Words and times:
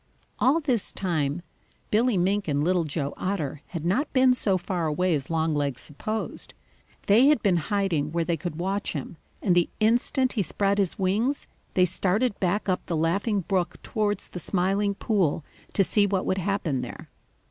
All 0.39 0.59
this 0.59 0.91
time 0.91 1.43
Billy 1.91 2.17
Mink 2.17 2.47
and 2.47 2.63
Little 2.63 2.85
Joe 2.85 3.13
Otter 3.17 3.61
had 3.67 3.85
not 3.85 4.11
been 4.13 4.33
so 4.33 4.57
far 4.57 4.87
away 4.87 5.13
as 5.13 5.29
Longlegs 5.29 5.81
supposed. 5.83 6.55
They 7.05 7.27
had 7.27 7.43
been 7.43 7.57
hiding 7.57 8.11
where 8.11 8.23
they 8.25 8.35
could 8.35 8.55
watch 8.55 8.93
him, 8.93 9.17
and 9.43 9.53
the 9.55 9.69
instant 9.79 10.33
he 10.33 10.41
spread 10.41 10.79
his 10.79 10.97
wings, 10.97 11.45
they 11.75 11.85
started 11.85 12.39
back 12.39 12.67
up 12.67 12.83
the 12.87 12.97
Laughing 12.97 13.41
Brook 13.41 13.79
towards 13.83 14.29
the 14.29 14.39
Smiling 14.39 14.95
Pool 14.95 15.45
to 15.73 15.83
see 15.83 16.07
what 16.07 16.25
would 16.25 16.39
happen 16.39 16.81
there. 16.81 17.11